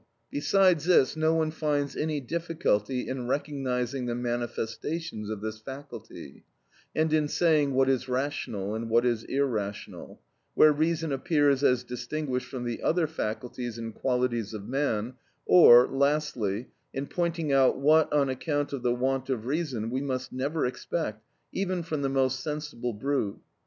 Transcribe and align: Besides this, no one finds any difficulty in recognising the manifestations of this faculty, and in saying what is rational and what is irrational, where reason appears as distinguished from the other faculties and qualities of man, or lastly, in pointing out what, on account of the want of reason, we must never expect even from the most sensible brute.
Besides 0.31 0.85
this, 0.85 1.15
no 1.15 1.35
one 1.35 1.51
finds 1.51 1.95
any 1.95 2.19
difficulty 2.19 3.07
in 3.07 3.27
recognising 3.27 4.07
the 4.07 4.15
manifestations 4.15 5.29
of 5.29 5.41
this 5.41 5.59
faculty, 5.59 6.43
and 6.95 7.13
in 7.13 7.27
saying 7.27 7.75
what 7.75 7.87
is 7.87 8.09
rational 8.09 8.73
and 8.73 8.89
what 8.89 9.05
is 9.05 9.23
irrational, 9.25 10.19
where 10.55 10.73
reason 10.73 11.11
appears 11.11 11.63
as 11.63 11.83
distinguished 11.83 12.47
from 12.47 12.63
the 12.63 12.81
other 12.81 13.05
faculties 13.05 13.77
and 13.77 13.93
qualities 13.93 14.55
of 14.55 14.67
man, 14.67 15.13
or 15.45 15.85
lastly, 15.87 16.69
in 16.91 17.05
pointing 17.05 17.53
out 17.53 17.77
what, 17.77 18.11
on 18.11 18.27
account 18.27 18.73
of 18.73 18.81
the 18.81 18.95
want 18.95 19.29
of 19.29 19.45
reason, 19.45 19.91
we 19.91 20.01
must 20.01 20.31
never 20.33 20.65
expect 20.65 21.23
even 21.51 21.83
from 21.83 22.01
the 22.01 22.09
most 22.09 22.39
sensible 22.39 22.91
brute. 22.93 23.39